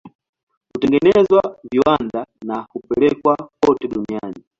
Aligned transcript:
Hutengenezwa 0.73 1.55
viwandani 1.71 2.31
na 2.45 2.63
kupelekwa 2.65 3.49
kote 3.65 3.87
duniani. 3.87 4.43